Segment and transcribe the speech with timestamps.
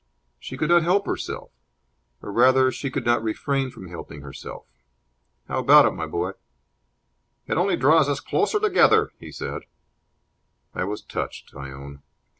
[0.39, 1.51] She could not help herself.
[2.23, 4.65] Or, rather, she could not refrain from helping herself.
[5.47, 6.31] How about it, my boy?"
[7.45, 9.61] "It only draws us closer together," he said.
[10.73, 12.01] I was touched, I own.